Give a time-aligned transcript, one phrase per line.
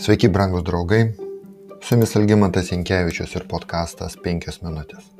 [0.00, 1.10] Sveiki, brangūs draugai.
[1.84, 5.10] Su jumis Algymantas Jankievičius ir podkastas 5 minutės.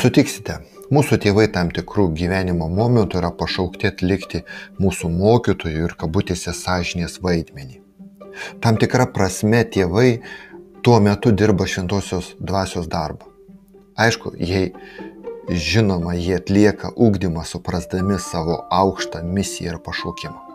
[0.00, 0.56] Sutiksite,
[0.88, 4.40] mūsų tėvai tam tikrų gyvenimo momentų yra pašaukti atlikti
[4.80, 7.82] mūsų mokytojų ir kabutėse sąžinės vaidmenį.
[8.64, 10.22] Tam tikra prasme tėvai
[10.80, 13.28] tuo metu dirba šventosios dvasios darbą.
[14.00, 14.72] Aišku, jei
[15.52, 20.45] žinoma, jie atlieka ugdymą suprasdami savo aukštą misiją ir pašaukimą.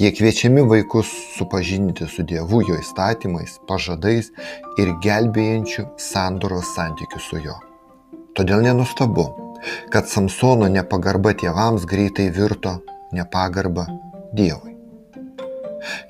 [0.00, 4.30] Jie kviečiami vaikus supažinti su Dievu, jo įstatymais, pažadais
[4.80, 7.58] ir gelbėjančių sandoros santykių su juo.
[8.38, 9.26] Todėl nenustabu,
[9.92, 12.78] kad Samsono nepagarba tėvams greitai virto
[13.12, 13.86] nepagarba
[14.34, 14.76] Dievui.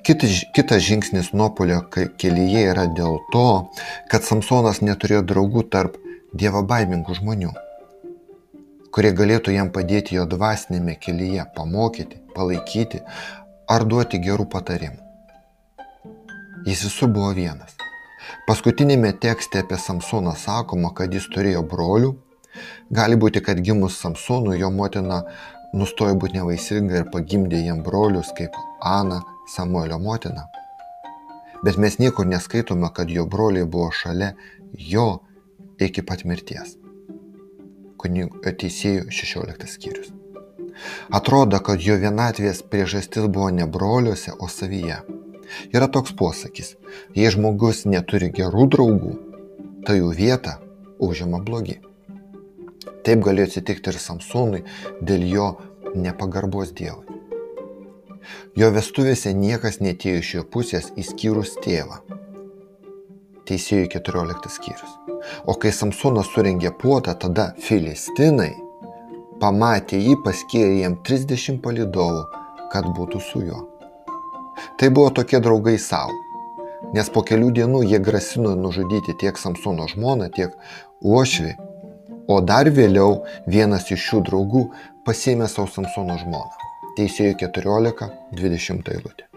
[0.03, 1.79] Kitas, kitas žingsnis nuopolio
[2.19, 3.47] kelyje yra dėl to,
[4.11, 5.97] kad Samsonas neturėjo draugų tarp
[6.35, 7.51] Dievo baimingų žmonių,
[8.95, 13.01] kurie galėtų jam padėti jo dvasinėme kelyje, pamokyti, palaikyti
[13.71, 14.99] ar duoti gerų patarimų.
[16.67, 17.77] Jis visur buvo vienas.
[18.47, 22.11] Paskutinėme tekste apie Samsoną sakoma, kad jis turėjo brolių.
[22.91, 25.21] Gali būti, kad gimus Samsonui jo motina
[25.73, 29.21] nustojo būti nevaisinga ir pagimdė jam brolius kaip Ana,
[29.55, 30.49] Samuelio motina.
[31.63, 34.33] Bet mes niekur neskaitome, kad jo broliai buvo šalia
[34.93, 35.21] jo
[35.79, 36.75] iki pat mirties.
[38.01, 40.20] Kunigo teisėjų 16 skyrius.
[41.11, 45.01] Atrodo, kad jo vienatvės priežastis buvo ne broliuose, o savyje.
[45.75, 46.75] Yra toks posakis,
[47.15, 49.15] jei žmogus neturi gerų draugų,
[49.87, 50.57] tai jų vietą
[51.03, 51.81] užima blogi.
[53.05, 54.61] Taip galėjo atsitikti ir Samsūnui
[55.01, 55.49] dėl jo
[55.95, 57.19] nepagarbos Dievui.
[58.55, 62.01] Jo vestuvėse niekas netėjo iš jo pusės įskyrus tėvą.
[63.49, 64.97] Teisėjų 14 skyrius.
[65.49, 68.53] O kai Samsonas surengė puotą, tada Filistinai
[69.41, 72.21] pamatė jį, paskyrė jam 30 palidovų,
[72.73, 73.63] kad būtų su juo.
[74.77, 76.13] Tai buvo tokie draugai savo,
[76.95, 80.53] nes po kelių dienų jie grasino nužudyti tiek Samsono žmoną, tiek
[81.01, 81.55] Uošvį,
[82.29, 84.63] o dar vėliau vienas iš šių draugų
[85.07, 86.69] pasėmė savo Samsono žmoną.
[86.99, 89.27] Teisėjų 14-20 eilutė.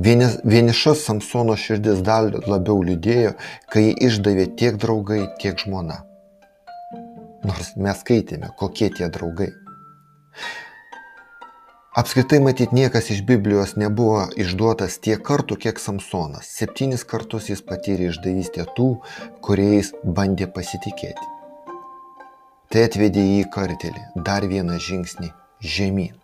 [0.00, 3.34] Vienišas Samsono širdis dar labiau liūdėjo,
[3.70, 6.00] kai jį išdavė tiek draugai, tiek žmona
[7.46, 9.50] nors mes skaitėme, kokie tie draugai.
[12.00, 16.46] Apskritai matyt niekas iš Biblijos nebuvo išduotas tiek kartų, kiek Samsonas.
[16.46, 18.92] Septynis kartus jis patyrė išdavystę tų,
[19.42, 21.26] kuriais bandė pasitikėti.
[22.70, 26.14] Tai atvedė jį į kartelį, dar vieną žingsnį žemyn.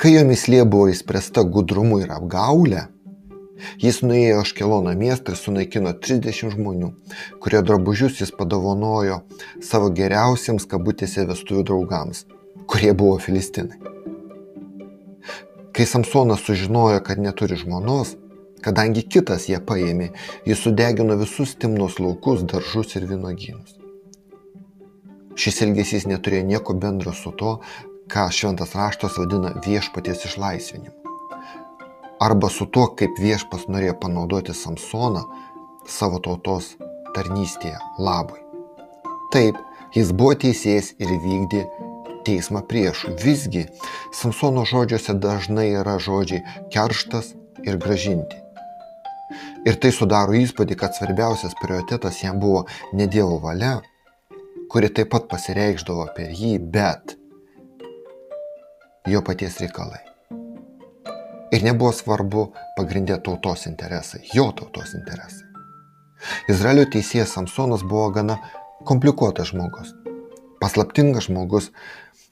[0.00, 2.86] Kai jo mislė buvo įspręsta gudrumu ir apgaulė,
[3.82, 6.90] Jis nuėjo Aškelono miestą ir sunaikino 30 žmonių,
[7.42, 9.20] kurie drabužius jis padovanojo
[9.62, 12.24] savo geriausiems kabutėse vestuvių draugams,
[12.70, 13.80] kurie buvo filistinai.
[15.74, 18.14] Kai Samsonas sužinojo, kad neturi žmonos,
[18.64, 20.12] kadangi kitas ją paėmė,
[20.46, 23.80] jis sudegino visus Timnos laukus, daržus ir vynogynus.
[25.34, 27.56] Šis elgesys neturėjo nieko bendro su to,
[28.06, 31.03] ką šventas raštas vadina viešpaties išlaisvinimu
[32.24, 35.24] arba su tuo, kaip viešpas norėjo panaudoti Samsoną
[35.90, 36.70] savo tautos
[37.16, 38.40] tarnystėje labui.
[39.34, 39.58] Taip,
[39.96, 41.64] jis buvo teisėjas ir vykdė
[42.24, 43.16] teismą priešų.
[43.20, 43.66] Visgi,
[44.16, 46.40] Samsono žodžiuose dažnai yra žodžiai
[46.72, 47.34] kerštas
[47.66, 48.40] ir gražinti.
[49.68, 52.64] Ir tai sudaro įspūdį, kad svarbiausias prioritetas jam buvo
[52.96, 53.78] ne Dievo valia,
[54.72, 57.16] kuri taip pat pasireikždavo per jį, bet
[59.08, 60.13] jo paties reikalai.
[61.54, 65.46] Ir nebuvo svarbu pagrindė tautos interesai, jo tautos interesai.
[66.50, 68.38] Izraelio teisėjas Samsonas buvo gana
[68.88, 69.92] komplikuotas žmogus.
[70.58, 71.70] Paslaptingas žmogus,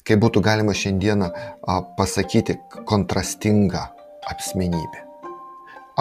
[0.09, 1.28] kaip būtų galima šiandieną
[1.99, 2.56] pasakyti,
[2.88, 3.84] kontrastinga
[4.32, 5.06] apsmenybė.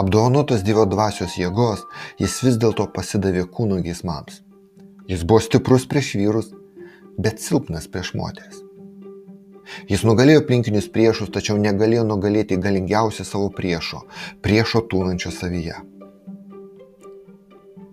[0.02, 1.84] Apdovanotas Dievo dvasios jėgos,
[2.18, 4.40] jis vis dėlto pasidavė kūno geismams.
[5.12, 6.52] Jis buvo stiprus prieš vyrus,
[7.20, 8.64] bet silpnas prieš moteris.
[9.90, 14.04] Jis nugalėjo aplinkinius priešus, tačiau negalėjo nugalėti galingiausią savo priešo-
[14.44, 15.76] priešo tūnančio savyje.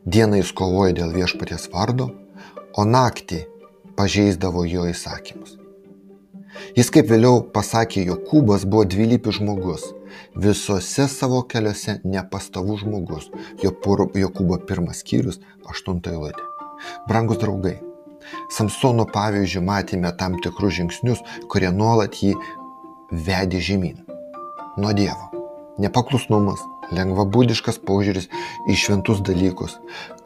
[0.07, 2.11] Dieną jis kovojo dėl viešpaties vardo,
[2.77, 3.45] o naktį
[3.97, 5.59] pažeisdavo jo įsakymus.
[6.77, 9.85] Jis, kaip vėliau pasakė Jokūbas, buvo dvilypis žmogus,
[10.35, 13.29] visose savo keliuose nepastovus žmogus.
[13.63, 16.45] Jokūbo pirmas skyrius, aštunta eilutė.
[17.09, 17.77] Brangus draugai,
[18.55, 21.23] Samsono pavyzdžių matėme tam tikrus žingsnius,
[21.53, 22.35] kurie nuolat jį
[23.11, 24.05] vedė žemyn.
[24.79, 25.29] Nuo Dievo.
[25.79, 26.63] Nepaklusnumas,
[26.95, 28.27] lengvabūdiškas požiūris
[28.71, 29.77] į šventus dalykus,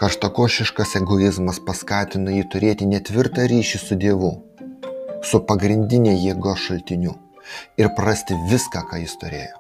[0.01, 4.33] karštakošiškas egoizmas paskatino jį turėti netvirtą ryšį su Dievu,
[5.23, 7.19] su pagrindinė jėgos šaltiniu
[7.77, 9.59] ir prasti viską, ką jis turėjo.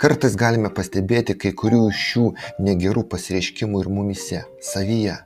[0.00, 2.26] Kartais galime pastebėti kai kurių šių
[2.64, 5.18] negerų pasireiškimų ir mumise, savyje.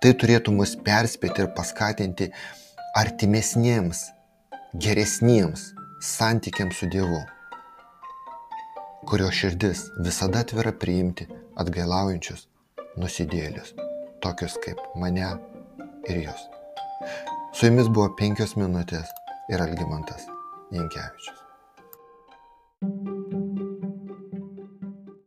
[0.00, 2.28] Tai turėtų mus perspėti ir paskatinti
[2.98, 4.10] artimesniems,
[4.74, 5.70] geresniems
[6.02, 7.20] santykiams su Dievu,
[9.08, 11.28] kurio širdis visada atvira priimti
[11.62, 12.46] atgailaujančius
[13.00, 13.74] nusidėlius,
[14.24, 15.30] tokius kaip mane
[16.10, 16.48] ir jūs.
[17.52, 19.12] Su jumis buvo penkios minutės
[19.52, 20.28] ir Algimantas
[20.72, 21.41] Jankievičius.